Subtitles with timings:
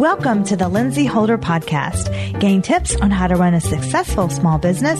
[0.00, 2.40] Welcome to the Lindsey Holder Podcast.
[2.40, 4.98] Gain tips on how to run a successful small business,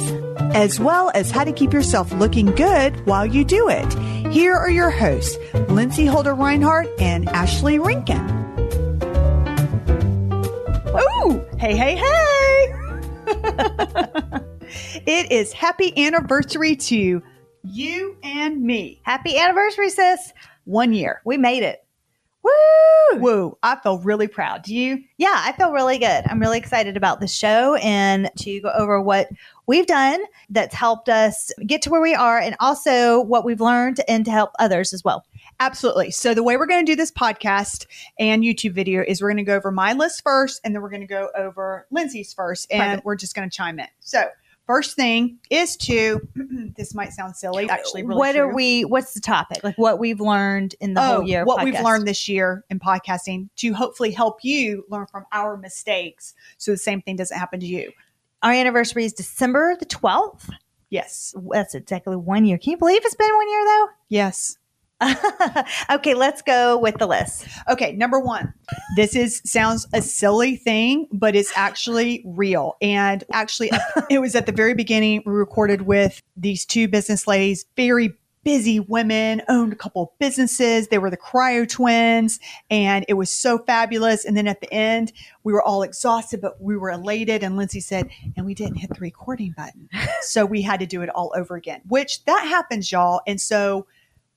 [0.54, 3.90] as well as how to keep yourself looking good while you do it.
[4.30, 5.38] Here are your hosts,
[5.70, 8.20] Lindsey Holder Reinhardt and Ashley Renken.
[10.90, 12.74] Ooh, hey, hey, hey!
[15.06, 17.22] it is happy anniversary to
[17.62, 19.00] you and me.
[19.02, 20.34] happy anniversary, sis.
[20.64, 21.22] One year.
[21.24, 21.82] We made it.
[22.42, 23.18] Woo!
[23.18, 23.58] Woo!
[23.62, 24.62] I feel really proud.
[24.62, 25.02] Do you?
[25.18, 26.24] Yeah, I feel really good.
[26.26, 29.28] I'm really excited about the show and to go over what
[29.66, 34.00] we've done that's helped us get to where we are and also what we've learned
[34.08, 35.26] and to help others as well.
[35.58, 36.10] Absolutely.
[36.10, 37.86] So the way we're going to do this podcast
[38.18, 40.88] and YouTube video is we're going to go over my list first, and then we're
[40.88, 43.04] going to go over Lindsey's first, and Perfect.
[43.04, 43.88] we're just going to chime in.
[44.00, 44.24] So
[44.70, 46.20] first thing is to.
[46.76, 48.04] this might sound silly, actually.
[48.04, 49.64] Really what are we what's the topic?
[49.64, 51.44] Like what we've learned in the oh, whole year.
[51.44, 56.34] what we've learned this year in podcasting to hopefully help you learn from our mistakes,
[56.56, 57.90] so the same thing doesn't happen to you.
[58.44, 60.48] Our anniversary is December the 12th.
[60.88, 61.34] Yes.
[61.50, 62.56] That's exactly one year.
[62.58, 63.88] Can you believe it's been one year though?
[64.08, 64.56] Yes.
[65.90, 67.46] okay, let's go with the list.
[67.68, 68.52] Okay, number one.
[68.96, 72.76] This is sounds a silly thing, but it's actually real.
[72.82, 73.70] And actually,
[74.10, 75.22] it was at the very beginning.
[75.24, 80.88] We recorded with these two business ladies, very busy women, owned a couple of businesses.
[80.88, 82.40] They were the cryo twins,
[82.70, 84.24] and it was so fabulous.
[84.24, 85.12] And then at the end,
[85.44, 87.42] we were all exhausted, but we were elated.
[87.42, 89.88] And Lindsey said, and we didn't hit the recording button.
[90.22, 93.20] so we had to do it all over again, which that happens, y'all.
[93.26, 93.86] And so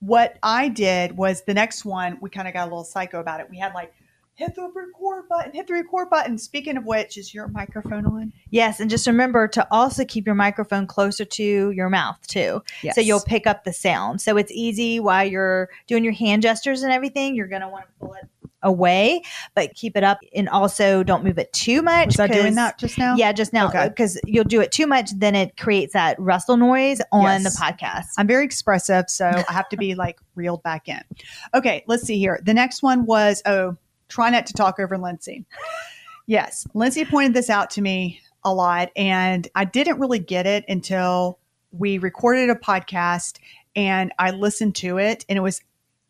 [0.05, 3.39] what I did was the next one, we kind of got a little psycho about
[3.39, 3.49] it.
[3.49, 3.93] We had like,
[4.35, 6.37] hit the record button, hit the record button.
[6.37, 8.33] Speaking of which, is your microphone on?
[8.49, 12.61] Yes, and just remember to also keep your microphone closer to your mouth too.
[12.81, 12.95] Yes.
[12.95, 14.21] So you'll pick up the sound.
[14.21, 17.35] So it's easy while you're doing your hand gestures and everything.
[17.35, 18.27] You're going to want to pull it
[18.63, 19.21] away,
[19.55, 22.07] but keep it up and also don't move it too much.
[22.07, 23.15] Was I doing that just now?
[23.15, 23.89] Yeah, just now Okay.
[23.89, 27.43] because you'll do it too much, then it creates that rustle noise on Yes.
[27.43, 28.05] the podcast.
[28.17, 31.01] I'm very expressive, so I have to be like reeled back in.
[31.53, 32.39] Okay, let's see here.
[32.43, 33.77] The next one was oh,
[34.09, 35.45] try not to talk over Lindsey.
[36.25, 40.63] Yes, Lindsey pointed this out to me a lot, and I didn't really get it
[40.67, 41.37] until
[41.71, 43.39] we recorded a podcast
[43.75, 45.61] and I listened to it, and it was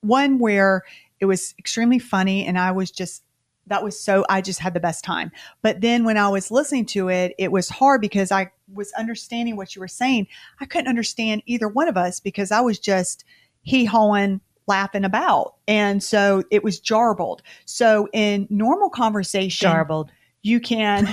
[0.01, 0.83] one where
[1.23, 3.23] it was extremely funny, and I was just
[3.67, 5.31] that was so I just had the best time.
[5.61, 9.55] But then when I was listening to it, it was hard because I was understanding
[9.55, 10.27] what you were saying.
[10.59, 13.23] I couldn't understand either one of us because I was just
[13.61, 15.55] hee hawing, laughing about.
[15.65, 17.39] And so it was jarbled.
[17.63, 20.09] So in normal conversation, Jarbled.
[20.41, 21.07] you can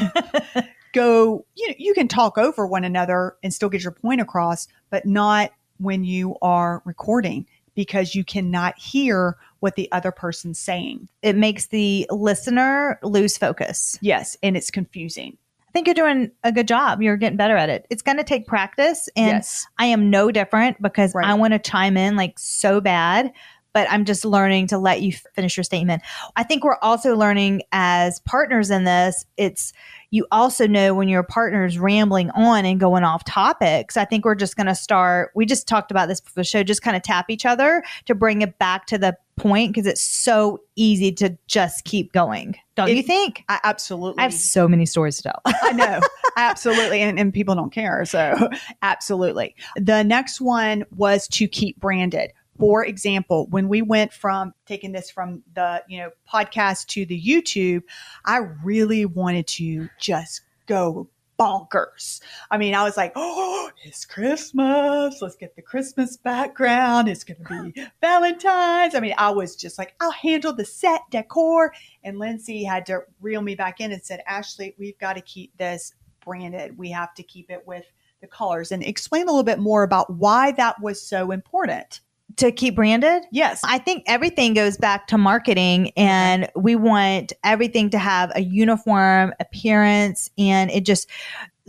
[0.93, 4.67] go, you know, you can talk over one another and still get your point across,
[4.91, 11.09] but not when you are recording because you cannot hear what the other person's saying.
[11.23, 13.99] It makes the listener lose focus.
[14.01, 14.37] Yes.
[14.43, 15.37] And it's confusing.
[15.69, 17.01] I think you're doing a good job.
[17.01, 17.87] You're getting better at it.
[17.91, 19.09] It's going to take practice.
[19.15, 19.67] And yes.
[19.79, 21.27] I am no different because Right.
[21.27, 23.33] I want to chime in like so bad,
[23.73, 26.03] but I'm just learning to let you finish your statement.
[26.37, 29.25] I think we're also learning as partners in this.
[29.37, 29.73] It's
[30.13, 33.97] you also know when your partner's rambling on and going off topics.
[33.97, 35.31] I think we're just going to start.
[35.37, 38.15] We just talked about this before the show, just kind of tap each other to
[38.17, 42.57] bring it back to the point because it's so easy to just keep going.
[42.75, 43.45] Don't It- you think?
[43.49, 45.41] I absolutely I have so many stories to tell.
[45.47, 46.01] I know.
[46.37, 47.03] absolutely.
[47.03, 48.05] And, and people don't care.
[48.05, 48.35] So,
[48.83, 49.55] absolutely.
[49.77, 52.33] The next one was to keep branded.
[52.61, 57.21] For example, when we went from taking this from the, you know, podcast to the
[57.21, 57.83] YouTube,
[58.25, 62.21] I really wanted to just go bonkers.
[62.51, 65.23] I mean, I was like, oh, it's Christmas.
[65.23, 67.09] Let's get the Christmas background.
[67.09, 68.95] It's going to be Valentine's.
[68.95, 71.73] I mean, I was just like, I'll handle the set decor.
[72.05, 75.57] And Lindsey had to reel me back in and said, Ashley, we've got to keep
[75.57, 76.77] this branded.
[76.77, 77.87] We have to keep it with
[78.21, 82.03] the colors and explain a little bit more about why that was so important.
[82.37, 83.25] To keep branded?
[83.31, 83.61] Yes.
[83.65, 89.33] I think everything goes back to marketing and we want everything to have a uniform
[89.41, 91.09] appearance and it just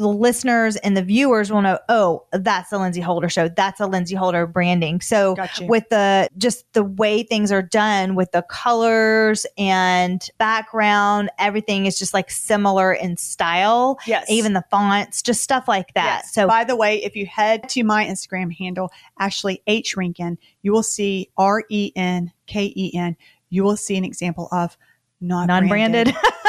[0.01, 3.47] the listeners and the viewers will know, oh, that's a Lindsey Holder show.
[3.47, 5.01] That's a Lindsey Holder branding.
[5.01, 5.65] So Gotcha.
[5.65, 11.97] with the just the way things are done with the colors and background, everything is
[11.97, 13.99] just like similar in style.
[14.05, 14.29] yes.
[14.29, 16.21] Even the fonts, just stuff like that.
[16.23, 16.33] Yes.
[16.33, 20.71] So by the way, if you head to my Instagram handle, Ashley H Renken, you
[20.71, 23.15] will see R E N K E N.
[23.49, 24.77] You will see an example of
[25.21, 26.15] non non-branded.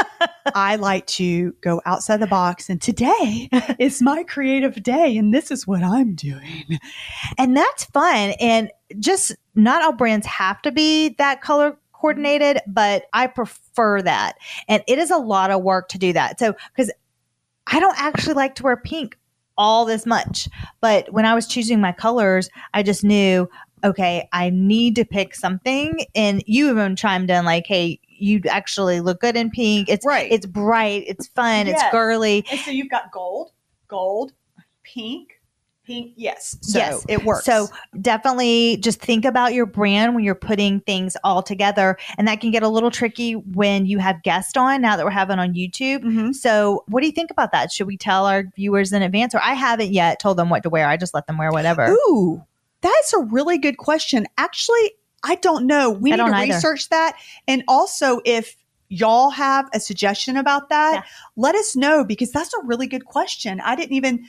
[0.55, 3.49] I like to go outside the box, and today
[3.79, 6.79] is my creative day, and this is what I'm doing.
[7.39, 13.05] and that's fun and just not all brands have to be that color coordinated, but
[13.13, 14.37] I prefer that.
[14.69, 16.39] And it is a lot of work to do that.
[16.39, 16.91] So, because
[17.69, 19.19] I don't actually like to wear pink
[19.57, 20.49] all this much,
[20.81, 23.49] but when I was choosing my colors, I just knew,
[23.85, 26.05] okay, I need to pick something.
[26.15, 29.89] And you even chimed in like, hey, you actually look good in pink.
[29.89, 30.31] It's Right.
[30.31, 31.05] It's bright.
[31.07, 31.67] It's fun.
[31.67, 32.45] It's girly.
[32.51, 33.51] And so you've got gold,
[33.89, 34.33] gold,
[34.85, 35.41] pink,
[35.85, 36.13] pink.
[36.15, 36.57] Yes.
[36.63, 37.05] So Yes.
[37.09, 37.45] it works.
[37.45, 37.69] So
[38.01, 41.99] definitely just think about your brand when you're putting things all together.
[42.17, 45.11] And that can get a little tricky when you have guests on now that we're
[45.11, 46.05] having on YouTube.
[46.05, 46.35] Mhm.
[46.35, 47.73] So what do you think about that?
[47.73, 49.35] Should we tell our viewers in advance?
[49.35, 50.89] Or I haven't yet told them what to wear.
[50.89, 51.89] I just let them wear whatever.
[52.09, 52.45] Ooh,
[52.81, 54.27] that's a really good question.
[54.39, 54.93] Actually,
[55.23, 55.91] I don't know.
[55.91, 56.55] We I need to either.
[56.55, 57.17] research that.
[57.47, 58.57] And also, if
[58.89, 61.03] y'all have a suggestion about that, Yeah.
[61.37, 63.61] let us know because that's a really good question.
[63.61, 64.25] I didn't even,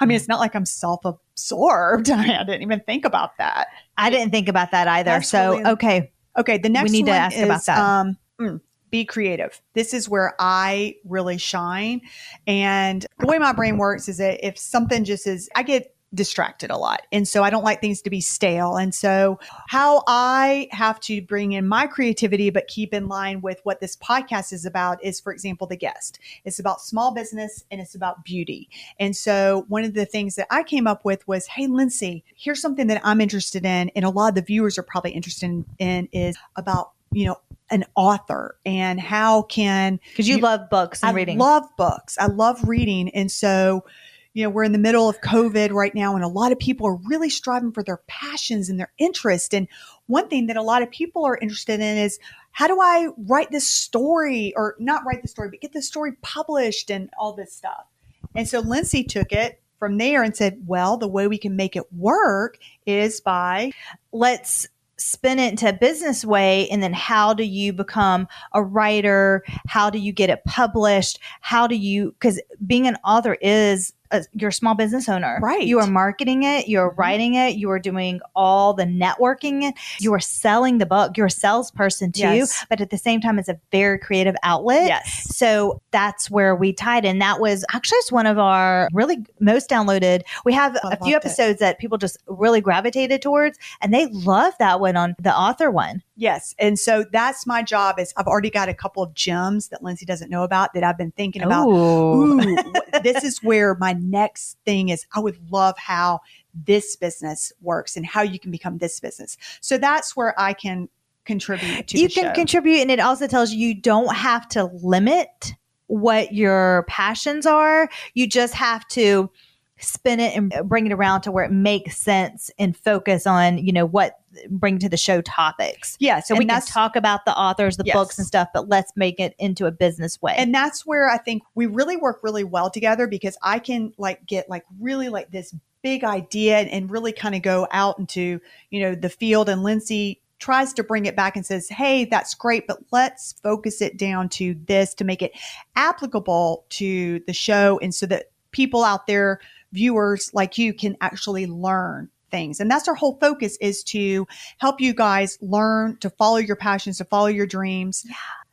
[0.00, 2.10] I mean, it's not like I'm self absorbed.
[2.10, 3.68] I didn't even think about that.
[3.96, 5.22] I didn't think about that either.
[5.22, 6.12] So, okay.
[6.36, 7.78] Okay, the next we need to one ask is, about that.
[7.78, 8.60] Um, mm,
[8.90, 9.60] be creative.
[9.74, 12.00] This is where I really shine.
[12.46, 16.70] And the way my brain works is that if something just is, I get distracted
[16.70, 17.02] a lot.
[17.10, 18.76] And so I don't like things to be stale.
[18.76, 19.38] And so
[19.68, 23.96] how I have to bring in my creativity, but keep in line with what this
[23.96, 26.18] podcast is about is, for example, the guest.
[26.44, 28.68] It's about small business and it's about beauty.
[29.00, 32.60] And so one of the things that I came up with was, Hey, Lindsey, here's
[32.60, 33.90] something that I'm interested in.
[33.96, 37.36] And a lot of the viewers are probably interested in, is about, you know,
[37.70, 41.38] an author and how can Because you, You- love books and I reading.
[41.38, 42.18] love books.
[42.18, 43.08] I love reading.
[43.14, 43.84] And so,
[44.34, 46.86] you know, we're in the middle of COVID right now, and a lot of people
[46.86, 49.54] are really striving for their passions and their interest.
[49.54, 49.68] And
[50.06, 52.18] one thing that a lot of people are interested in is
[52.52, 56.12] how do I write this story or not write the story, but get the story
[56.22, 57.86] published and all this stuff.
[58.34, 61.76] And so Lindsey took it from there and said, well, the way we can make
[61.76, 62.56] it work
[62.86, 63.72] is by
[64.12, 69.42] let's spin it into a business way and then how do you become a writer
[69.66, 74.22] how do you get it published how do you because being an author is a,
[74.34, 75.62] you're a small business owner Right.
[75.64, 76.98] you are marketing it you're Mhm.
[76.98, 81.30] writing it you are doing all the networking you are selling the book you're a
[81.30, 82.64] salesperson too Yes.
[82.68, 85.36] but at the same time it's a very creative outlet yes.
[85.36, 87.18] so that's where we tied in.
[87.18, 90.22] That was actually just one of our really most downloaded.
[90.44, 91.28] We have I a few loved it.
[91.28, 95.70] episodes that people just really gravitated towards, and they love that one on the author
[95.70, 96.02] one.
[96.14, 96.54] Yes.
[96.58, 100.04] And so that's my job is I've already got a couple of gems that Lindsey
[100.04, 101.68] doesn't know about that I've been thinking about.
[101.68, 102.38] Ooh.
[102.40, 102.72] Ooh,
[103.02, 105.06] this is where my next thing is.
[105.14, 106.20] I would love how
[106.54, 109.38] this business works and how you can become this business.
[109.60, 110.88] So that's where I can
[111.24, 112.32] contribute to you can show.
[112.34, 115.54] contribute, and it also tells you you don't have to limit
[115.86, 117.88] what your passions are.
[118.14, 119.30] You just have to
[119.78, 123.72] spin it and bring it around to where it makes sense and focus on you
[123.72, 124.20] know what
[124.50, 125.96] bring to the show topics.
[126.00, 126.20] yeah.
[126.20, 127.94] So So we and can talk about the authors, the Yes.
[127.94, 130.34] books and stuff, but let's make it into a business way.
[130.36, 134.24] and that's where I think we really work really well together because I can like
[134.26, 138.40] get like really like this big idea and, and really kind of go out into,
[138.70, 142.34] you know, the field and Lindsey tries to bring it back and says, Hey, that's
[142.34, 145.32] great, but let's focus it down to this to make it
[145.76, 147.78] applicable to the show.
[147.82, 149.40] And so that people out there,
[149.72, 152.58] viewers like you can actually learn things.
[152.58, 154.26] And that's our whole focus is to
[154.58, 158.04] help you guys learn to follow your passions, to follow your dreams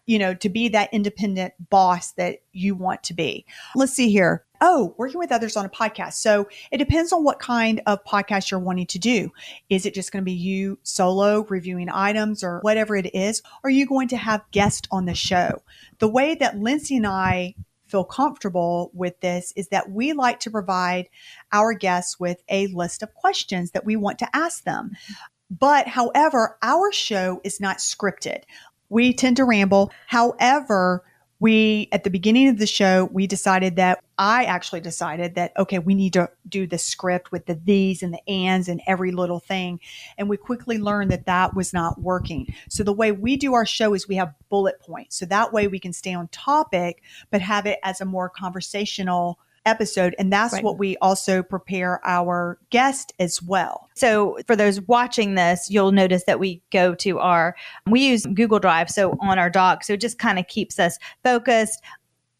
[0.09, 3.45] you know, to be that independent boss that you want to be.
[3.75, 4.43] Let's see here.
[4.59, 6.13] Oh, working with others on a podcast.
[6.13, 9.31] So it depends on what kind of podcast you're wanting to do.
[9.69, 13.43] Is it just going to be you solo reviewing items or whatever it is?
[13.63, 15.61] Or are you going to have guests on the show?
[15.99, 17.53] The way that Lindsey and I
[17.89, 21.09] feel comfortable with this is that we like to provide
[21.51, 24.91] our guests with a list of questions that we want to ask them.
[25.49, 28.43] But however, our show is not scripted
[28.89, 29.91] we tend to ramble.
[30.07, 31.03] However,
[31.39, 35.79] we, at the beginning of the show, we decided that I actually decided that, okay,
[35.79, 39.39] we need to do the script with the these and the ands and every little
[39.39, 39.79] thing.
[40.17, 42.53] And we quickly learned that that was not working.
[42.67, 45.15] So the way we do our show is we have bullet points.
[45.15, 49.39] So that way we can stay on topic, but have it as a more conversational
[49.65, 50.15] episode.
[50.19, 50.63] And that's Right.
[50.63, 53.89] what we also prepare our guest as well.
[53.95, 57.55] So for those watching this, you'll notice that we go to our
[57.87, 59.83] we use Google Drive so on our doc.
[59.83, 61.81] So it just kind of keeps us focused.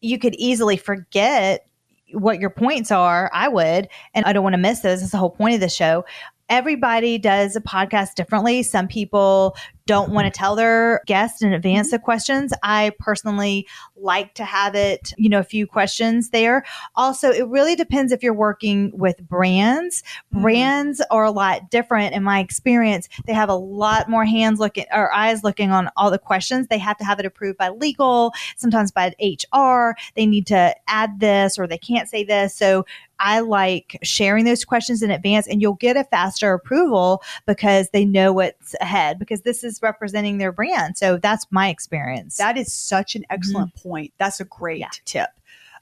[0.00, 1.66] You could easily forget
[2.12, 3.30] what your points are.
[3.32, 5.00] I would, and I don't want to miss those.
[5.00, 6.04] That's the whole point of the show.
[6.48, 8.60] everybody does a podcast differently.
[8.64, 9.54] Some people
[9.86, 11.96] don't want to tell their guests in advance Mm-hmm.
[11.96, 12.52] the questions.
[12.62, 16.64] I personally like to have it, you know, a few questions there.
[16.96, 20.02] Also, it really depends if you're working with brands.
[20.34, 20.42] Mhm.
[20.42, 23.08] Brands are a lot different in my experience.
[23.26, 26.66] They have a lot more hands looking or eyes looking on all the questions.
[26.68, 29.94] They have to have it approved by legal, sometimes by HR.
[30.16, 32.54] They need to add this or they can't say this.
[32.54, 32.84] So
[33.22, 38.06] I like sharing those questions in advance and you'll get a faster approval because they
[38.06, 40.96] know what's ahead because this is representing their brand.
[40.96, 42.36] So that's my experience.
[42.36, 44.12] That is such an excellent point.
[44.18, 44.80] That's a great Mm-hmm.
[44.80, 45.22] Yeah.
[45.26, 45.30] tip.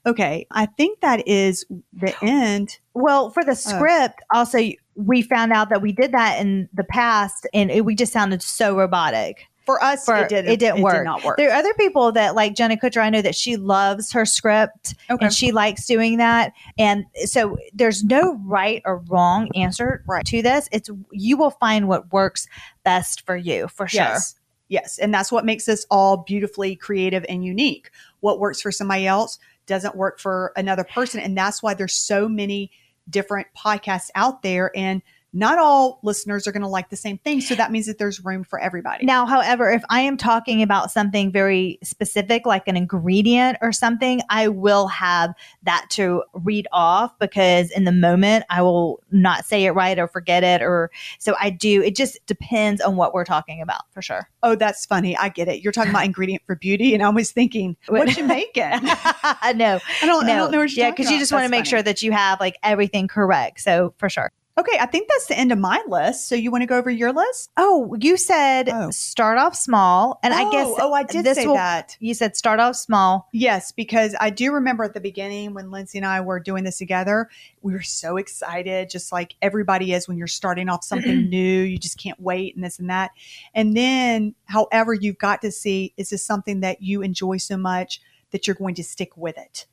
[0.07, 2.79] Okay, I think that is the end.
[2.95, 4.61] well, for the script, also
[4.95, 8.43] we found out that we did that in the past and it, we just sounded
[8.43, 9.48] so robotic.
[9.69, 10.51] For us, For- it didn't.
[10.51, 10.95] it didn't work.
[10.95, 11.37] did not work.
[11.37, 13.03] There are other people that like Jenna Kutcher.
[13.03, 15.27] I know that she loves her script okay.
[15.27, 16.55] and she likes doing that.
[16.79, 20.25] And so there's no right or wrong answer Right.
[20.25, 20.71] to this.
[20.73, 22.47] It's you will find what works
[22.83, 24.01] best for you for sure.
[24.01, 24.37] Yes.
[24.69, 24.99] Yes.
[24.99, 27.91] And that's what makes us all beautifully creative and unique.
[28.21, 31.21] What works for somebody else doesn't work for another person.
[31.21, 32.71] And that's why there's so many
[33.11, 34.71] different podcasts out there.
[34.75, 37.41] And not all listeners are going to like the same thing.
[37.41, 39.05] So that means that there's room for everybody.
[39.05, 44.23] Now, however, if I am talking about something very specific, like an ingredient or something,
[44.31, 49.65] I will have that to read off because in the moment I will not say
[49.65, 50.63] it right or forget it.
[50.63, 51.83] Or so I do.
[51.83, 54.29] It just depends on what we're talking about for sure.
[54.43, 55.17] oh, that's funny.
[55.17, 55.63] I get it.
[55.63, 56.95] You're talking about ingredient for beauty.
[56.95, 58.63] And I was thinking, what you making?
[58.83, 61.67] no, I don't, I don't know what you're yeah, because you just want to make
[61.67, 63.61] sure that you have like everything correct.
[63.61, 64.33] So for sure.
[64.59, 66.27] Okay, I think that's the end of my list.
[66.27, 67.51] So you want to go over your list?
[67.57, 68.91] Oh, you said Oh.
[68.91, 71.97] start off small, and I guess oh, oh, I did this say will- that.
[72.01, 73.29] you said start off small.
[73.33, 76.79] Yes, because I do remember at the beginning when Lindsey and I were doing this
[76.79, 77.29] together,
[77.63, 81.63] we were so excited, just like everybody is when you're starting off something new.
[81.63, 83.13] You just can't wait and this and that.
[83.55, 88.01] And then, however, you've got to see is this something that you enjoy so much
[88.33, 89.67] that you're going to stick with it.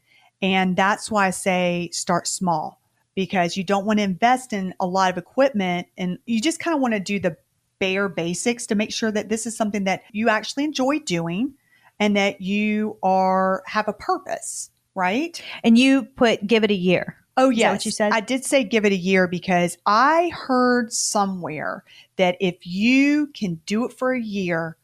[0.43, 2.79] And that's why I say start small
[3.15, 6.75] because you don't want to invest in a lot of equipment and you just kind
[6.75, 7.37] of want to do the
[7.79, 11.53] bare basics to make sure that this is something that you actually enjoy doing
[11.99, 15.41] and that you are have a purpose, right?
[15.63, 17.17] And you put give it a year.
[17.37, 18.11] Oh that yes, what you said?
[18.13, 21.83] I did say give it a year because I heard somewhere
[22.17, 24.77] that if you can do it for a year,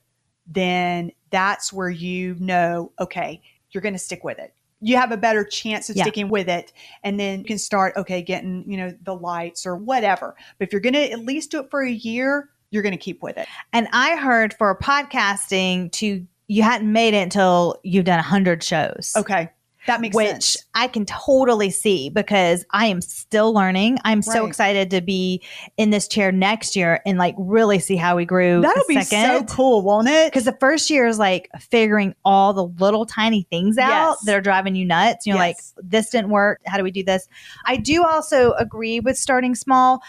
[0.48, 4.54] then that's where you know, okay, you're going to stick with it.
[4.82, 6.04] You have a better chance of Yeah.
[6.04, 6.74] sticking with it,
[7.04, 10.36] and then you can start, okay, getting you know the lights or whatever.
[10.58, 12.98] But if you're going to at least do it for a year, you're going to
[12.98, 13.48] keep with it.
[13.74, 18.62] And I heard for podcasting to you hadn't made it until you've done a hundred
[18.64, 19.14] shows.
[19.16, 19.50] Okay,
[19.88, 20.56] that makes Which sense.
[20.58, 23.98] Which I can totally see because I am still learning.
[24.06, 25.42] I'm so excited to be
[25.78, 28.62] in this chair next year and like really see how we grew.
[28.62, 30.32] That'll be so cool, won't it?
[30.32, 34.26] Because the first year is like figuring all the little tiny things out Yes.
[34.26, 35.26] that are driving you nuts.
[35.26, 36.62] You're like, this didn't work.
[36.66, 37.28] How do we do this?
[37.66, 40.02] I do also agree with starting small,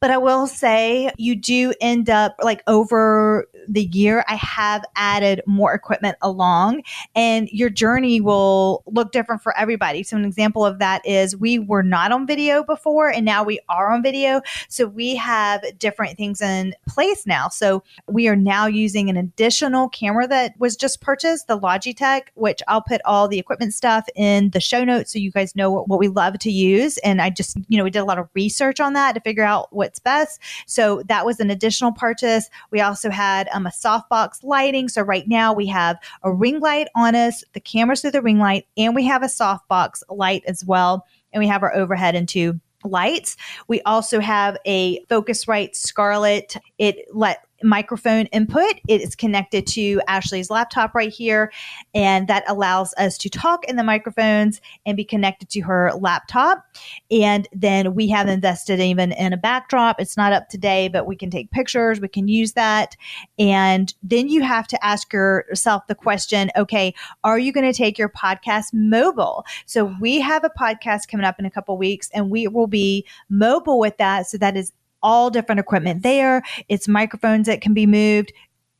[0.00, 5.42] but I will say you do end up like over the year, I have added
[5.46, 6.82] more equipment along,
[7.14, 10.02] and your journey will look different for everybody.
[10.02, 13.58] So, an example of that is we were not on video before, and now we
[13.68, 14.40] are on video.
[14.68, 17.48] So, we have different things in place now.
[17.48, 22.62] So, we are now using an additional camera that was just purchased, the Logitech, which
[22.68, 25.88] I'll put all the equipment stuff in the show notes so you guys know what,
[25.88, 26.98] what we love to use.
[26.98, 29.44] And I just, you know, we did a lot of research on that to figure
[29.44, 30.40] out what's best.
[30.66, 32.50] So that was an additional purchase.
[32.70, 34.88] We also had um, a softbox lighting.
[34.88, 38.38] So right now we have a ring light on us, the cameras through the ring
[38.38, 41.06] light, and we have a softbox light as well.
[41.32, 43.36] And we have our overhead and two lights.
[43.68, 46.56] We also have a Focusrite Scarlett.
[46.78, 48.74] It let microphone input.
[48.88, 51.52] It is connected to Ashley's laptop right here,
[51.94, 56.64] and that allows us to talk in the microphones and be connected to her laptop.
[57.10, 60.00] And then we have invested even in a backdrop.
[60.00, 62.00] It's not up today, but we can take pictures.
[62.00, 62.96] We can use that.
[63.38, 66.94] And then you have to ask yourself the question okay,
[67.24, 69.44] are you going to take your podcast mobile?
[69.66, 73.06] So we have a podcast coming up in a couple weeks, and we will be
[73.28, 74.26] mobile with that.
[74.26, 74.72] So that is
[75.06, 76.42] all different equipment there.
[76.68, 78.32] It's microphones that can be moved.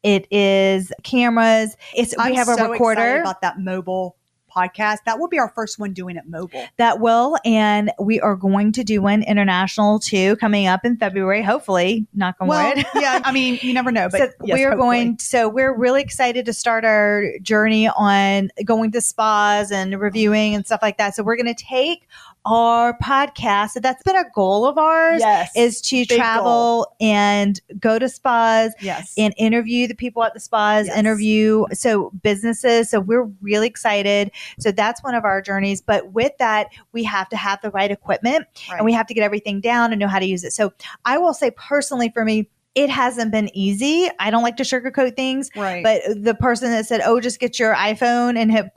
[0.03, 1.77] It is cameras.
[1.95, 4.17] It's I'm we have a so excited recorder about that mobile
[4.55, 4.99] podcast.
[5.05, 6.65] That will be our first one doing it mobile.
[6.79, 11.43] that will, and we are going to do one international too coming up in February.
[11.43, 12.85] Hopefully, knock on Well, wood.
[12.97, 15.05] yeah, I mean, you never know, but so yes, we're hopefully.
[15.05, 20.55] going so we're really excited to start our journey on going to spas and reviewing
[20.55, 22.09] and stuff like that so we're going to take
[22.47, 23.71] our podcast.
[23.71, 25.51] So that's been a goal of ours Yes.
[25.57, 29.13] is to travel and go to spas yes.
[29.19, 30.97] and interview the people at the spas, Yes.
[30.97, 32.89] interview so businesses.
[32.89, 34.31] So we're really excited.
[34.61, 35.81] So that's one of our journeys.
[35.83, 38.77] But with that, we have to have the right equipment Right.
[38.79, 40.53] and we have to get everything down and know how to use it.
[40.53, 40.73] So
[41.05, 44.09] I will say personally for me, it hasn't been easy.
[44.21, 45.83] I don't like to sugarcoat things, right.
[45.83, 48.67] but the person that said, "Oh, just get your iPhone and hit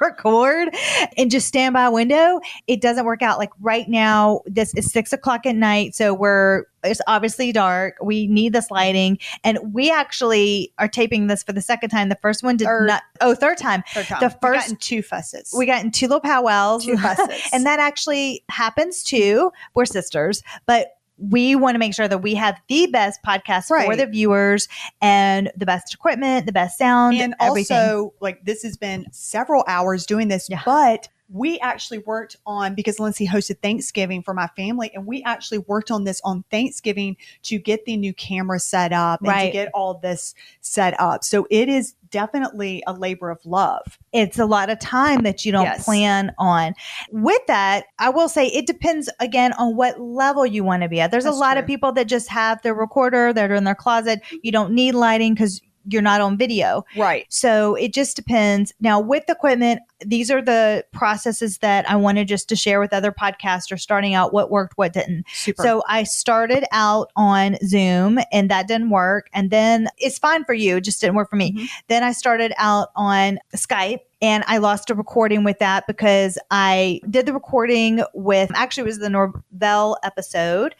[0.00, 0.68] record
[1.16, 3.38] and just stand by a window," it doesn't work out.
[3.38, 7.96] Like right now, this is six o'clock at night, so we're it's obviously dark.
[8.02, 12.08] We need this lighting, and we actually are taping this for the second time.
[12.08, 12.86] The first one did Third.
[12.88, 13.02] not.
[13.20, 13.82] Oh, third time.
[13.92, 14.20] Third time.
[14.20, 15.54] the first- gotten two fusses.
[15.56, 17.42] We got in two little powwows, two fusses.
[17.52, 19.52] and that actually happens too.
[19.74, 23.94] We're sisters, but we want to make sure that we have the best podcast for
[23.94, 24.68] the viewers
[25.02, 27.76] and the best equipment, the best sound, and everything.
[27.76, 30.62] also like this has been several hours doing this Yeah.
[30.64, 35.58] but we actually worked on because Lindsey hosted Thanksgiving for my family, and we actually
[35.58, 39.70] worked on this on Thanksgiving to get the new camera set up and to get
[39.74, 41.22] all this set up.
[41.24, 43.98] So it is definitely a labor of love.
[44.12, 45.84] it's a lot of time that you don't Yes.
[45.84, 46.74] plan on.
[47.12, 51.00] With that, I will say it depends again on what level you want to be
[51.00, 51.12] at.
[51.12, 51.60] There's That's a lot true.
[51.60, 54.20] of people that just have their recorder, that are in their closet.
[54.42, 56.84] You don't need lighting because you're not on video.
[56.96, 57.26] Right.
[57.28, 58.72] So it just depends.
[58.80, 63.12] Now, with equipment, these are the processes that I wanted just to share with other
[63.12, 65.24] podcasters starting out what worked, what didn't.
[65.32, 65.62] Super.
[65.62, 69.28] So I started out on Zoom and that didn't work.
[69.32, 71.52] And then it's fine for you, it just didn't work for me.
[71.52, 71.68] Mhm.
[71.88, 77.00] Then I started out on Skype and I lost a recording with that because I
[77.08, 80.74] did the recording with actually it was the Norvell episode.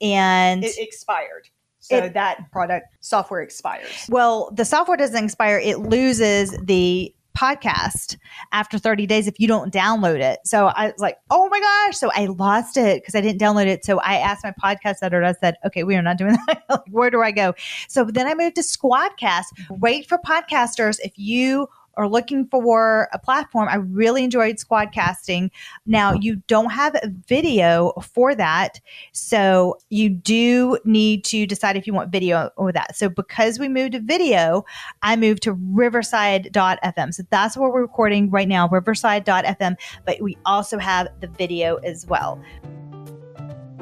[0.00, 1.48] And it expired.
[1.80, 4.06] So It- that product software expires.
[4.08, 8.16] well, the software doesn't expire, it loses the podcast
[8.52, 10.40] after 30 days if you don't download it.
[10.44, 11.96] So I was like, oh my gosh.
[11.96, 13.84] So I lost it because I didn't download it.
[13.84, 16.62] So I asked my podcast editor, I said, okay, we are not doing that.
[16.68, 17.54] like, where do I go?
[17.88, 19.44] So then I moved to Squadcast.
[19.78, 20.98] Great for podcasters.
[21.02, 21.68] If you
[22.00, 25.50] are looking for a platform, I really enjoyed Squadcasting.
[25.84, 28.80] Now, you don't have a video for that.
[29.12, 32.96] So you do need to decide if you want video or that.
[32.96, 34.64] So because we moved to video,
[35.02, 37.12] I moved to riverside.fm.
[37.12, 39.76] So that's where we're recording right now, riverside.fm.
[40.06, 42.42] But we also have the video as well.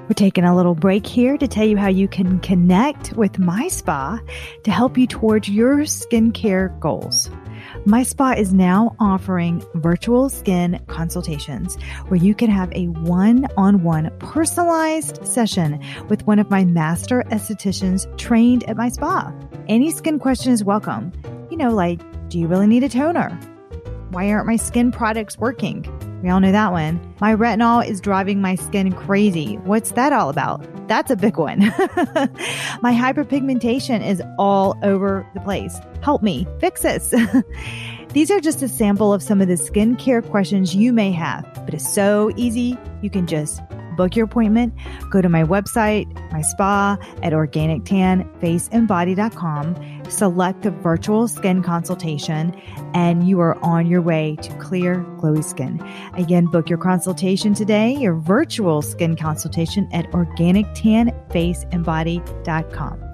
[0.09, 3.69] We're taking a little break here to tell you how you can connect with My
[3.69, 4.19] Spa
[4.64, 7.31] to help you towards your skincare goals.
[7.88, 11.77] My Spa is now offering virtual skin consultations
[12.09, 17.24] where you can have a one on one personalized session with one of my master
[17.31, 19.33] estheticians trained at my spa.
[19.68, 21.14] Any skin question is welcome.
[21.51, 21.98] You know, like,
[22.29, 23.31] do you really need a toner?
[24.11, 25.87] Why aren't my skin products working?
[26.22, 27.00] We all know that one.
[27.20, 29.57] My retinol is driving my skin crazy.
[29.59, 30.64] What's that all about?
[30.88, 31.61] That's a big one.
[31.61, 35.76] my hyperpigmentation is all over the place.
[36.02, 37.14] Help me fix this.
[38.12, 41.74] These are just a sample of some of the skincare questions you may have, but
[41.74, 42.76] it's so easy.
[43.02, 43.61] You can just
[43.98, 44.72] book your appointment,
[45.11, 52.59] go to my website, my spa at organictanfaceandbody.com, select the virtual skin consultation,
[52.94, 55.81] and you are on your way to clear, glowy skin.
[56.14, 63.05] Again, book your consultation today, your virtual skin consultation at organictanfaceandbody.com.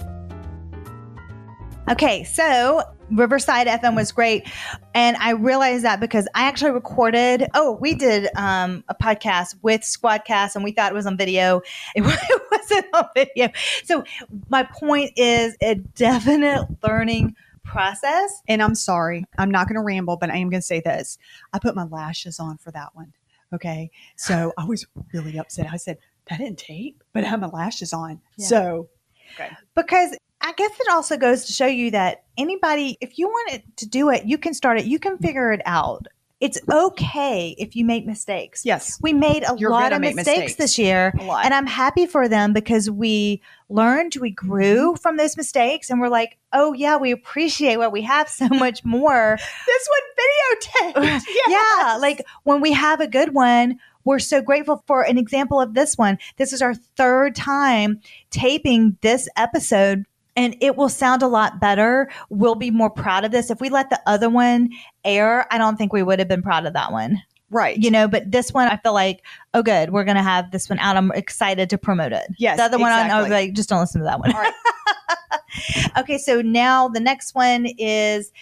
[1.87, 2.83] Okay, so
[3.15, 4.47] Riverside FM was great.
[4.95, 9.83] And I realized that because I actually recorded, oh, we did um, a podcast with
[9.83, 11.63] Squadcast and we thought it was on video.
[11.95, 13.49] It, it wasn't on video.
[13.85, 14.05] So
[14.49, 18.43] my point is a definite learning process.
[18.49, 21.19] And I'm sorry, I'm not going to ramble, but I am going to say this.
[21.53, 23.13] I put my lashes on for that one.
[23.53, 23.91] Okay.
[24.17, 25.69] So I was really upset.
[25.73, 25.99] I said,
[26.29, 28.21] that didn't tape, but I had my lashes on.
[28.37, 28.47] Yeah.
[28.47, 28.89] So,
[29.75, 33.77] because I guess it also goes to show you that anybody, if you want it
[33.79, 36.07] to do it, you can start it, you can figure it out.
[36.39, 38.67] It's okay if you make mistakes.
[38.67, 40.55] yes, We made a You're lot of mistakes, mistakes.
[40.57, 41.47] this year, a lot.
[41.47, 45.01] and I'm happy for them because we learned, we grew mm-hmm.
[45.01, 48.85] from those mistakes, and we're like, oh, yeah, we appreciate what we have so much
[48.85, 49.39] more.
[49.67, 51.23] this one videotaped.
[51.49, 55.73] Yeah, like when we have a good one, we're so grateful for an example of
[55.73, 56.19] this one.
[56.37, 60.05] This is our third time taping this episode.
[60.37, 62.11] And it will sound a lot better.
[62.29, 63.51] We'll be more proud of this.
[63.51, 64.71] If we let the other one
[65.05, 67.23] air, I don't think we would have been proud of that one.
[67.51, 67.77] right.
[67.79, 70.69] You know, but this one, I feel like, oh, good, we're going to have this
[70.69, 70.97] one out.
[70.97, 72.27] I'm excited to promote it.
[72.39, 74.33] Yes, The other one, I was like, just don't listen to that one.
[74.35, 74.55] All right.
[75.99, 78.33] okay, so now the next one is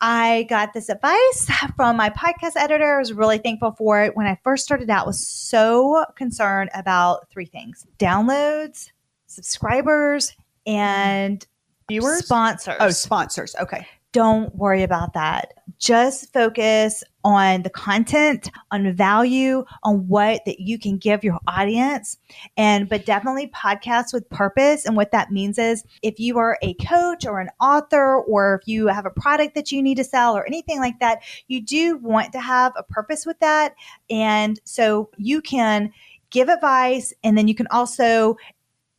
[0.00, 2.96] I got this advice from my podcast editor.
[2.96, 4.16] I was really thankful for it.
[4.16, 8.90] When I first started out, was so concerned about three things: downloads,
[9.26, 10.78] subscribers, Mm-hmm.
[10.78, 11.46] and
[11.88, 12.24] Viewers?
[12.24, 12.76] sponsors.
[12.80, 13.54] Oh, sponsors.
[13.60, 13.86] Okay.
[14.12, 15.52] don't worry about that.
[15.78, 22.16] Just focus on the content, on value, on what that you can give your audience.
[22.56, 24.86] And but definitely podcasts with purpose.
[24.86, 28.66] And what that means is if you are a coach or an author or if
[28.66, 31.98] you have a product that you need to sell or anything like that, you do
[31.98, 33.74] want to have a purpose with that.
[34.08, 35.92] And so you can
[36.30, 38.36] give advice and then you can also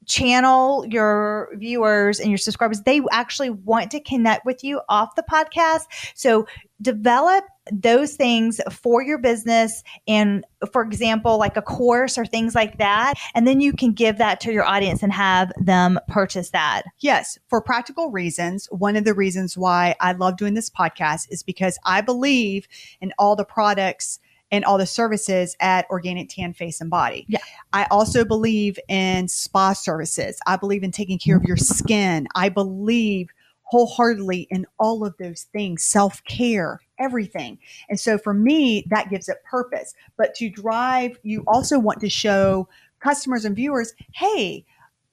[0.07, 5.23] channel your viewers and your subscribers they actually want to connect with you off the
[5.23, 5.83] podcast.
[6.15, 6.47] So
[6.81, 12.77] develop those things for your business and for example like a course or things like
[12.77, 13.15] that.
[13.35, 16.83] And then you can give that to your audience and have them purchase that.
[16.99, 18.67] Yes, for practical reasons.
[18.71, 22.67] One of the reasons why I love doing this podcast is because I believe
[23.01, 24.19] in all the products
[24.51, 27.25] and all the services at Organic Tan Face and Body.
[27.27, 27.39] Yeah.
[27.73, 30.39] I also believe in spa services.
[30.47, 32.27] I believe in taking care of your skin.
[32.35, 33.29] I believe
[33.63, 37.59] wholeheartedly in all of those things, self care, everything.
[37.89, 39.93] And so for me, that gives it purpose.
[40.17, 42.67] But to drive, you also want to show
[42.99, 44.65] customers and viewers, hey,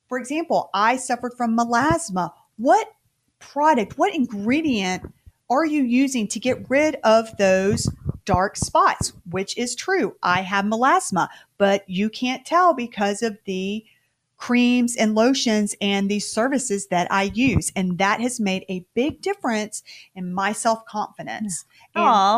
[0.09, 2.33] for example, I suffered from melasma.
[2.57, 2.89] What
[3.41, 5.13] product, what ingredient
[5.51, 7.89] are you using to get rid of those
[8.25, 9.13] dark spots?
[9.31, 10.17] Which is true.
[10.23, 13.85] I have melasma, but you can't tell because of the
[14.37, 17.73] creams and lotions and these services that I use.
[17.75, 19.83] And that has made a big difference
[20.15, 21.65] in my self confidence.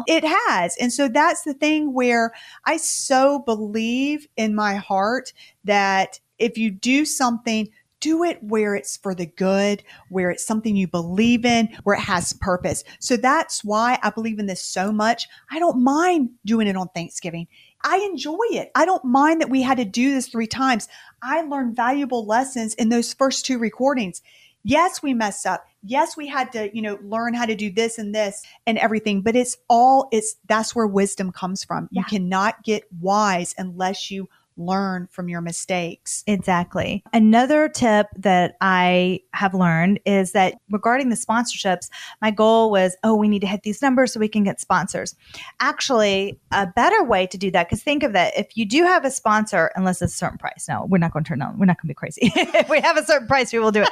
[0.07, 0.77] It has.
[0.79, 2.33] And so that's the thing where
[2.65, 5.33] I so believe in my heart
[5.65, 7.69] that if you do something,
[8.07, 12.03] do it where it's for the good, where it's something you believe in, where it
[12.03, 12.85] has purpose.
[13.01, 15.27] So that's why I believe in this so much.
[15.51, 17.49] I don't mind doing it on Thanksgiving.
[17.83, 18.71] I enjoy it.
[18.77, 20.89] I don't mind that we had to do this three times.
[21.21, 24.23] I learned valuable lessons in those first two recordings.
[24.63, 25.67] Yes, we messed up.
[25.83, 29.21] Yes, we had to, you know, learn how to do this and this and everything,
[29.21, 31.89] but it's all it's that's where wisdom comes from.
[31.91, 36.25] You cannot get wise unless you learn from your mistakes.
[36.27, 37.03] Exactly.
[37.13, 41.89] Another tip that I have learned is that regarding the sponsorships,
[42.23, 45.15] my goal was, oh, we need to hit these numbers so we can get sponsors.
[45.61, 49.05] Actually, a better way to do that, because think of that if you do have
[49.05, 51.67] a sponsor, unless it's a certain price, no, we're not going to turn on, we're
[51.67, 52.21] not going to be crazy.
[52.35, 53.89] if we have a certain price, we will do it.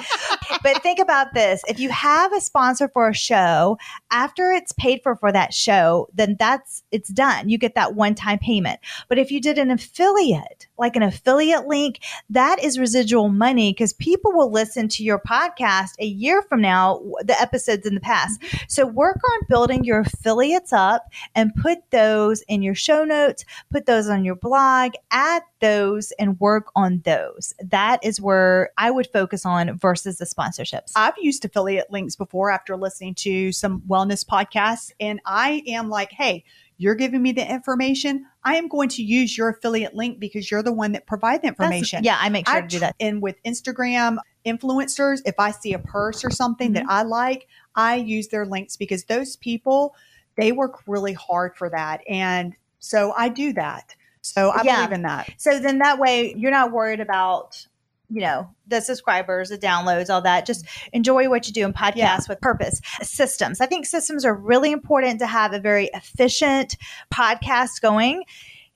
[0.62, 3.76] but think about this if you have a sponsor for a show,
[4.10, 7.48] after it's paid for for that show, then that's it's done.
[7.48, 8.80] You get that one time payment.
[9.08, 13.92] But if you did an affiliate, like an affiliate link, that is residual money because
[13.94, 18.40] people will listen to your podcast a year from now, the episodes in the past.
[18.40, 18.56] Mm-hmm.
[18.68, 23.86] So work on building your affiliates up and put those in your show notes, put
[23.86, 27.54] those on your blog, add those and work on those.
[27.58, 30.92] That is where I would focus on versus the sponsorships.
[30.96, 36.12] I've used affiliate links before after listening to some wellness podcasts, and I am like,
[36.12, 36.44] hey,
[36.76, 38.26] you're giving me the information.
[38.42, 41.48] I am going to use your affiliate link because you're the one that provide the
[41.48, 42.04] That's- information.
[42.04, 42.96] yeah, I make sure I to do that.
[43.00, 46.90] And with Instagram influencers, if I see a purse or something that Mm-hmm.
[46.90, 49.94] I like, I use their links because those people,
[50.36, 52.00] they work really hard for that.
[52.08, 53.94] And so I do that.
[54.20, 54.76] So I Yeah.
[54.76, 55.30] believe in that.
[55.38, 57.66] So then that way you're not worried about,
[58.14, 60.46] you know, the subscribers, the downloads, all that.
[60.46, 62.18] Just enjoy what you do in podcasts Yeah.
[62.28, 62.80] with purpose.
[63.02, 63.60] Systems.
[63.60, 66.76] I think systems are really important to have a very efficient
[67.12, 68.22] podcast going.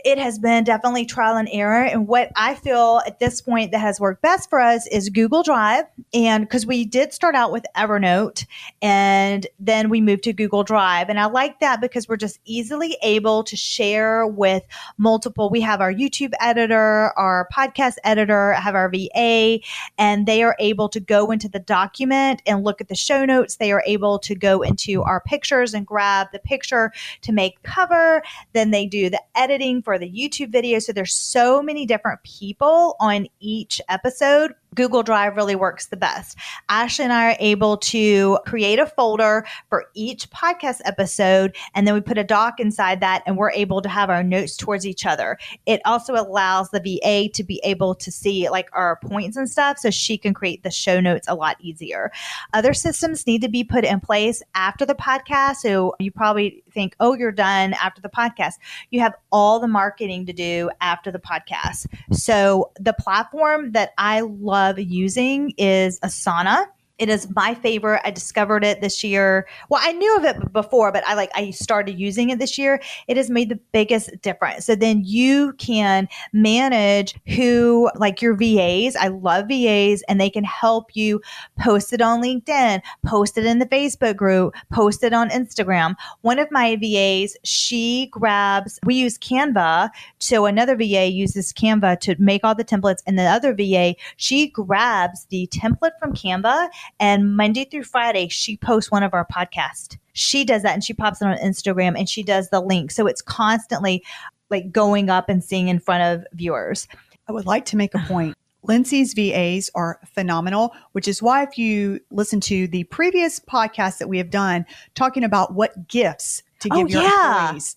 [0.05, 1.85] It has been definitely trial and error.
[1.85, 5.43] And what I feel at this point that has worked best for us is Google
[5.43, 5.87] Drive.
[6.15, 8.47] And because we did start out with Evernote
[8.81, 11.09] and then we moved to Google Drive.
[11.09, 14.63] And I like that because we're just easily able to share with
[14.99, 15.51] multiple.
[15.51, 19.59] We have our YouTube editor, our podcast editor, have our VA,
[19.99, 23.57] and they are able to go into the document and look at the show notes.
[23.57, 28.23] They are able to go into our pictures and grab the picture to make cover.
[28.53, 30.79] Then they do the editing for the YouTube video.
[30.81, 34.53] So there's so many different people on each episode.
[34.75, 36.37] Google Drive really works the best.
[36.69, 41.95] Ashley and I are able to create a folder for each podcast episode, and then
[41.95, 45.07] we put a doc inside that, and we're able to have our notes towards each
[45.07, 45.39] other.
[45.67, 49.79] It also allows the VA to be able to see like our points and stuff,
[49.79, 52.13] so she can create the show notes a lot easier.
[52.53, 55.57] Other systems need to be put in place after the podcast.
[55.57, 58.55] So you probably think, oh, you're done after the podcast.
[58.91, 61.87] You have all the marketing to do after the podcast.
[62.13, 66.67] So the platform that I love using is Asana.
[66.99, 68.01] It is my favorite.
[68.05, 69.47] I discovered it this year.
[69.69, 72.81] Well, I knew of it before, but I like I started using it this year.
[73.07, 74.67] It has made the biggest difference.
[74.67, 78.97] So then you can manage who like your VAs.
[78.97, 81.21] I love VAs and they can help you
[81.61, 85.95] post it on LinkedIn, post it in the Facebook group, post it on Instagram.
[86.23, 89.91] One of my VAs, she grabs we use Canva.
[90.19, 94.49] So another VA uses Canva to make all the templates and the other VA, she
[94.49, 96.69] grabs the template from Canva
[97.01, 99.97] and Monday through Friday, she posts one of our podcasts.
[100.13, 102.91] She does that and she pops it on Instagram and she does the link.
[102.91, 104.05] So it's constantly
[104.51, 106.89] like going up and seeing in front of viewers.
[107.29, 108.37] I would like to make a point.
[108.65, 114.09] Lindsey's VAs are phenomenal, which is why if you listen to the previous podcast that
[114.09, 117.41] we have done talking about what gifts to oh, give Oh, your yeah.
[117.45, 117.77] employees.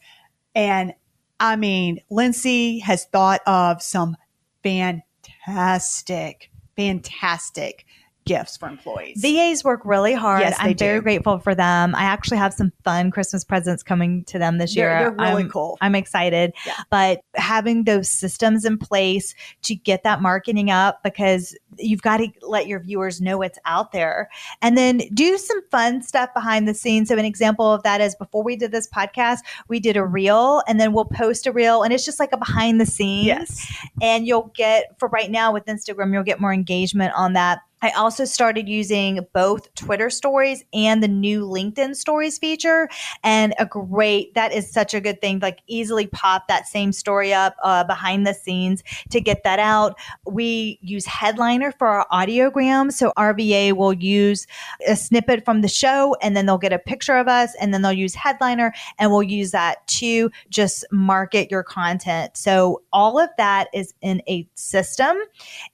[0.56, 0.93] And
[1.39, 4.17] I mean, Lindsay has thought of some
[4.63, 7.86] fantastic, fantastic
[8.25, 9.19] gifts for employees.
[9.21, 10.41] VAs work really hard.
[10.41, 11.95] Yes, they I'm very grateful for them.
[11.95, 14.99] I actually have some fun Christmas presents coming to them this They're- year.
[14.99, 15.77] they're really I'm- cool.
[15.81, 16.53] I'm excited.
[16.65, 16.73] Yeah.
[16.89, 22.27] But having those systems in place to get that marketing up because you've got to
[22.41, 24.29] let your viewers know what's out there
[24.62, 27.07] and then do some fun stuff behind the scenes.
[27.10, 30.62] So an example of that is before we did this podcast, we did a reel
[30.67, 33.73] and then we'll post a reel and it's just like a behind the scenes yes.
[34.01, 37.60] and you'll get for right now with Instagram, you'll get more engagement on that.
[37.82, 42.89] I also started using both Twitter stories and the new LinkedIn stories feature.
[43.24, 45.39] And a great, that is such a good thing.
[45.39, 49.98] Like easily pop that same story up uh, behind the scenes to get that out.
[50.26, 52.91] We use Headliner for our audiogram.
[52.91, 54.48] So RVA will use
[54.88, 57.82] a snippet from the show and then they'll get a picture of us and then
[57.82, 62.38] they'll use Headliner and we'll use that to just market your content.
[62.38, 65.17] So all of that is in a system.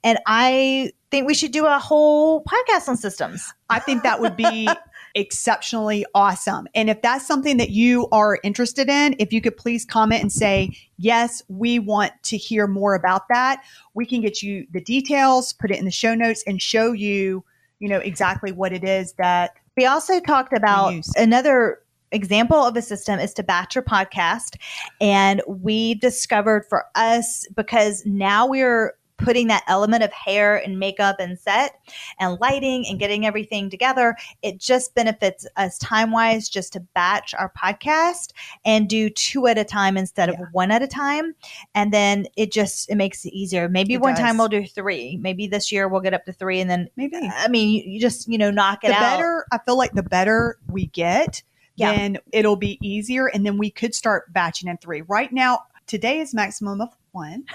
[0.04, 3.52] And I think we should do a whole podcast on systems.
[3.70, 4.68] I think that would be
[5.14, 6.68] exceptionally awesome.
[6.74, 10.32] And if that's something that you are interested in, if you could please comment and
[10.32, 13.62] say, yes, we want to hear more about that,
[13.94, 17.44] we can get you the details, put it in the show notes, and show you,
[17.78, 22.82] you know, exactly what it is that We also talked about another example of a
[22.82, 24.56] system is to batch your podcast.
[25.00, 31.16] And we discovered for us, because now we're putting that element of hair and makeup
[31.18, 31.76] and set
[32.18, 37.34] and lighting and getting everything together, it just benefits us time wise just to batch
[37.34, 38.32] our podcast
[38.64, 40.40] and do two at a time instead Yeah.
[40.42, 41.34] of one at a time.
[41.74, 43.68] And then it just it makes it easier.
[43.68, 44.38] Maybe It one time does.
[44.38, 45.18] we'll do three.
[45.20, 48.00] Maybe this year we'll get up to three and then maybe I mean you, you
[48.00, 49.00] just, you know, knock it the out.
[49.00, 51.42] better I feel like the better we get,
[51.76, 51.92] Yeah.
[51.94, 53.26] then it'll be easier.
[53.26, 55.02] And then we could start batching in three.
[55.02, 57.44] Right now, today is maximum of one.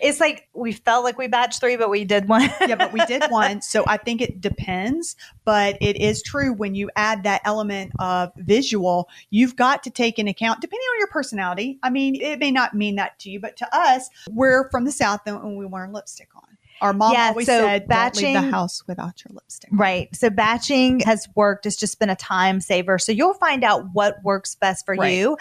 [0.00, 2.48] It's like we felt like we batched three, but we did one.
[2.66, 3.60] yeah, but we did one.
[3.60, 5.16] So I think it depends.
[5.44, 10.18] But it is true when you add that element of visual, you've got to take
[10.18, 11.78] into account, depending on your personality.
[11.82, 14.92] I mean, it may not mean that to you, but to us, we're from the
[14.92, 16.56] South and we wear lipstick on.
[16.80, 19.68] Our mom Yeah, always so said, Don't leave the house without your lipstick.
[19.74, 20.08] Right.
[20.16, 21.66] So batching has worked.
[21.66, 22.98] It's just been a time saver.
[22.98, 25.12] So you'll find out what works best for Right.
[25.12, 25.36] you.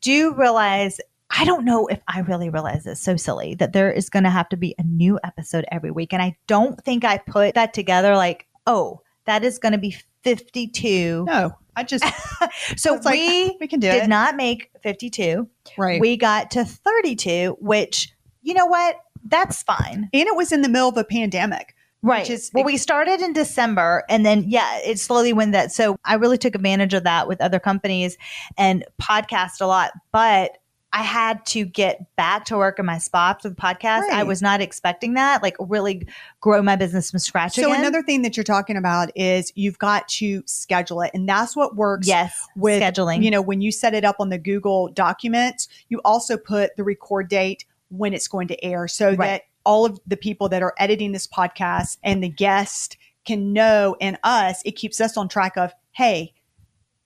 [0.00, 4.08] Do realize, I don't know if I really realize this so silly that there is
[4.08, 6.12] going to have to be a new episode every week.
[6.12, 9.94] And I don't think I put that together like, oh, that is going to be
[10.24, 11.24] 52.
[11.26, 12.04] No, I just,
[12.76, 14.08] so it's like, we we can do did it.
[14.08, 15.48] not make 52.
[15.76, 16.00] right.
[16.00, 18.12] We got to 32, which,
[18.42, 18.96] you know what?
[19.24, 20.08] That's fine.
[20.12, 21.74] and it was in the middle of a pandemic.
[22.00, 22.30] Right.
[22.30, 25.72] is- well, we started in December and then, yeah, it slowly went that.
[25.72, 28.16] So I really took advantage of that with other companies
[28.56, 29.90] and podcast a lot.
[30.12, 30.57] But
[30.92, 34.08] I had to get back to work in my spots with podcasts.
[34.10, 34.26] I Right.
[34.26, 36.06] was not expecting that, like really
[36.40, 37.80] grow my business from scratch So again.
[37.80, 41.10] another thing that you're talking about is you've got to schedule it.
[41.12, 43.22] And that's what works yes, with scheduling.
[43.22, 46.84] You know, when you set it up on the Google documents, you also put the
[46.84, 49.18] record date when it's going to air so Right.
[49.18, 52.96] that all of the people that are editing this podcast and the guest
[53.26, 56.32] can know and us, it keeps us on track of, hey,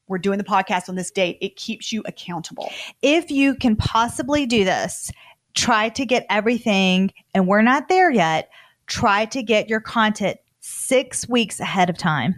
[0.09, 1.38] we're doing the podcast on this date.
[1.41, 2.71] It keeps you accountable.
[3.03, 5.11] if you can possibly do this,
[5.55, 8.51] try to get everything, and we're not there yet.
[8.87, 12.35] Try to get your content six weeks ahead of time,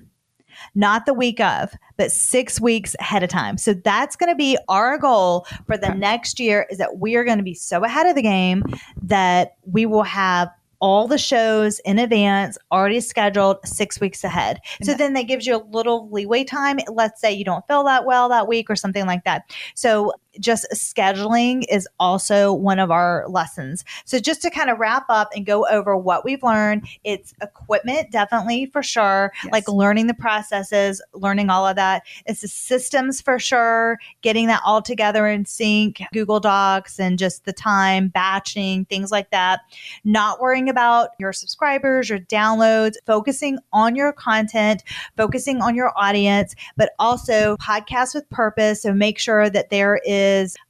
[0.74, 3.58] not the week of, but six weeks ahead of time.
[3.58, 7.24] So that's going to be our goal for the next year is that we are
[7.24, 8.62] going to be so ahead of the game
[9.02, 10.48] that we will have
[10.80, 14.60] all the shows in advance already scheduled six weeks ahead.
[14.82, 16.78] So then that gives you a little leeway time.
[16.88, 19.54] Let's say you don't feel that well that week or something like that.
[19.74, 23.84] So just scheduling is also one of our lessons.
[24.04, 28.10] So just to kind of wrap up and go over what we've learned, it's equipment,
[28.10, 29.52] definitely for sure, Yes.
[29.52, 32.02] like learning the processes, learning all of that.
[32.26, 37.44] It's the systems for sure, getting that all together in sync, Google Docs and just
[37.44, 39.60] the time, batching, things like that.
[40.04, 44.82] Not worrying about your subscribers, your downloads, focusing on your content,
[45.16, 48.82] focusing on your audience, but also podcast with purpose.
[48.82, 50.23] So make sure that there is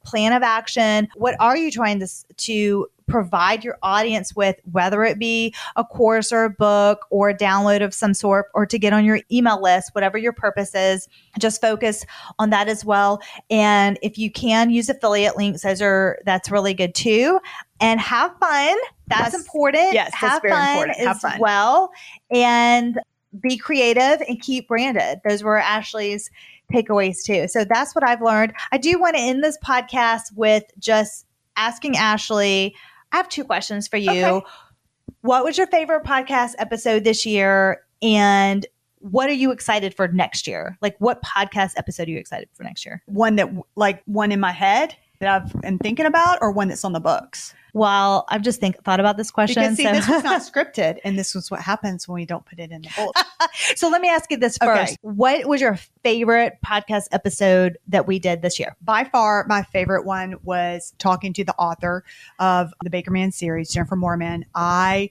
[0.05, 1.07] plan of action.
[1.15, 6.31] What are you trying to, to provide your audience with, whether it be a course
[6.31, 9.61] or a book or a download of some sort, or to get on your email
[9.61, 12.03] list, whatever your purpose is, just focus
[12.39, 13.21] on that as well.
[13.51, 17.39] And if you can use affiliate links, those are that's really good too.
[17.79, 18.75] And have fun.
[19.07, 19.93] That's, That's- important.
[19.93, 20.97] yes, that's have very fun important.
[20.97, 21.39] Have as fun.
[21.39, 21.91] well.
[22.31, 22.99] And
[23.39, 25.19] be creative and keep branded.
[25.27, 26.31] Those were Ashley's
[26.71, 27.47] takeaways too.
[27.47, 28.53] So that's what I've learned.
[28.71, 31.25] I do want to end this podcast with just
[31.55, 32.75] asking Ashley.
[33.11, 34.25] I have two questions for you.
[34.25, 34.45] Okay.
[35.21, 37.81] What was your favorite podcast episode this year?
[38.01, 38.65] And
[38.99, 40.77] what are you excited for next year?
[40.81, 43.01] Like, what podcast episode are you excited for next year?
[43.05, 46.83] one that like one in my head that I've been thinking about, or one that's
[46.83, 47.53] on the books.
[47.73, 49.61] Well, I've just think thought about this question.
[49.61, 49.91] Because see, so.
[49.91, 52.81] this was not scripted, and this was what happens when we don't put it in
[52.83, 53.15] the book.
[53.75, 54.73] so let me ask you this Okay.
[54.85, 54.97] first.
[55.01, 58.77] What was your favorite podcast episode that we did this year?
[58.81, 62.05] By far, my favorite one was talking to the author
[62.39, 64.43] of the Baker Man series, Jennifer Moorman.
[64.55, 65.09] I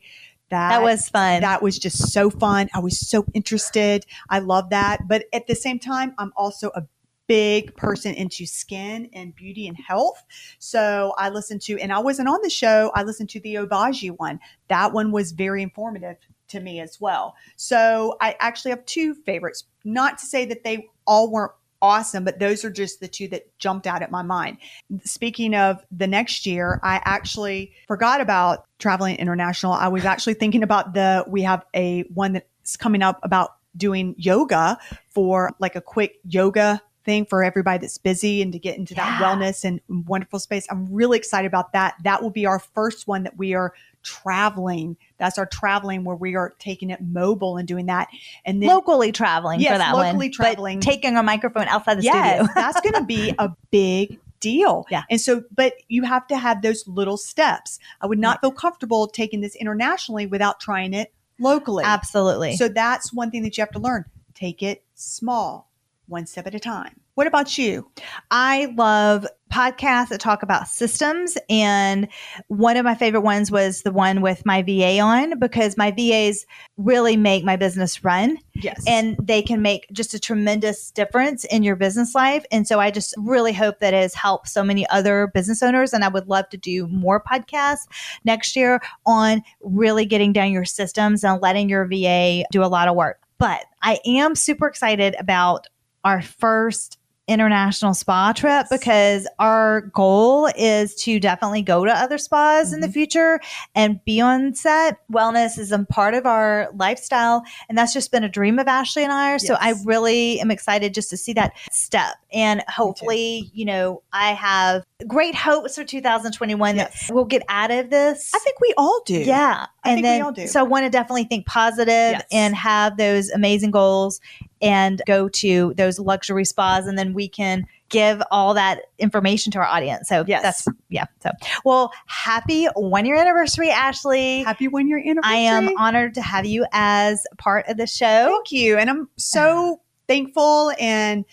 [0.51, 1.41] that, That was fun.
[1.41, 2.69] that was just so fun.
[2.75, 4.07] I was so interested.
[4.31, 6.85] I love that, but at the same time, I'm also a
[7.27, 10.23] big person into skin and beauty and health.
[10.59, 12.91] So I listened to, and I wasn't on the show.
[12.95, 14.41] I listened to the Obagi one.
[14.69, 16.17] That one was very informative
[16.49, 17.35] to me as well.
[17.57, 19.65] So I actually have two favorites.
[19.85, 23.47] Not to say that they all weren't awesome, but those are just the two that
[23.59, 24.57] jumped out at my mind.
[25.05, 29.73] Speaking of the next year, I actually forgot about traveling international.
[29.73, 34.15] I was actually thinking about the, we have a one that's coming up about doing
[34.17, 38.95] yoga for like a quick yoga thing for everybody that's busy and to get into
[38.95, 40.67] that wellness and wonderful space.
[40.71, 41.95] I'm really excited about that.
[42.03, 44.97] That will be our first one that we are traveling.
[45.19, 48.09] That's our traveling where we are taking it mobile and doing that.
[48.45, 50.07] And then locally traveling Yes, for that one.
[50.07, 50.81] locally but traveling.
[50.81, 52.53] taking a microphone outside the yes, studio.
[52.55, 54.87] that's going to be a big deal.
[54.91, 55.05] Yeah.
[55.11, 57.79] And so, but you have to have those little steps.
[58.01, 61.85] I would not feel comfortable taking this internationally without trying it locally.
[61.85, 62.57] Absolutely.
[62.57, 64.05] So that's one thing that you have to learn.
[64.35, 65.71] Take it small,
[66.07, 67.01] one step at a time.
[67.15, 67.89] What about you?
[68.31, 71.39] I love podcasts that talk about systems.
[71.49, 72.09] And
[72.49, 76.45] one of my favorite ones was the one with my VA on because my VAs
[76.77, 78.83] really make my business run Yes.
[78.89, 82.45] and they can make just a tremendous difference in your business life.
[82.51, 85.93] And so I just really hope that it has helped so many other business owners.
[85.93, 87.87] And I would love to do more podcasts
[88.25, 92.89] next year on really getting down your systems and letting your VA do a lot
[92.89, 93.21] of work.
[93.39, 95.67] But I am super excited about
[96.05, 102.71] our first international spa trip because our goal is to definitely go to other spas
[102.75, 102.93] in the Mhm.
[102.93, 103.41] future
[103.75, 104.99] and be on set.
[105.11, 109.05] Wellness is a part of our lifestyle, and that's just been a dream of Ashley
[109.05, 109.39] and I.
[109.39, 112.15] So I really am excited just to see that step.
[112.31, 117.07] And hopefully, you know, I have great hopes for 2021 Yes.
[117.07, 118.33] that we'll get out of this.
[118.35, 119.15] I think we all do.
[119.21, 119.65] Yeah.
[119.83, 120.47] I and think we then, all do.
[120.47, 122.23] so I want to definitely think positive Yes.
[122.31, 124.21] and have those amazing goals
[124.65, 126.87] and go to those luxury spas.
[126.87, 130.09] And then we can give all that information to our audience.
[130.09, 130.43] So Yes.
[130.43, 131.05] that's, yeah.
[131.23, 131.31] So,
[131.65, 134.43] well, happy one year anniversary, Ashley.
[134.43, 135.23] Happy one year anniversary.
[135.33, 138.27] I am honored to have you as part of the show.
[138.31, 138.79] Thank you.
[138.79, 139.77] And I'm so uh-huh.
[140.09, 141.25] thankful and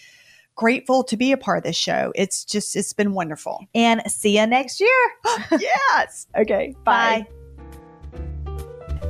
[0.55, 2.11] grateful to be a part of this show.
[2.13, 3.65] It's just, it's been wonderful.
[3.73, 4.89] And see you next year.
[5.59, 6.27] yes.
[6.37, 6.75] Okay.
[6.83, 7.25] Bye.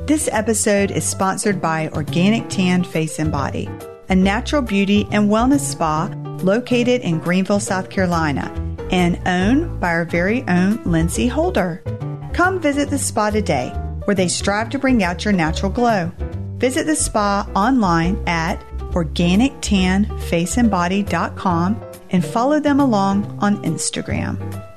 [0.06, 3.70] This episode is sponsored by Organic Tan Face and Body,
[4.12, 8.52] a natural beauty and wellness spa located in Greenville, South Carolina,
[8.91, 11.82] and owned by our very own Lindsey Holder.
[12.34, 13.69] Come visit the spa today,
[14.04, 16.12] where they strive to bring out your natural glow.
[16.58, 18.60] Visit the spa online at
[18.91, 24.71] organictanfaceandbody.com and follow them along on Instagram.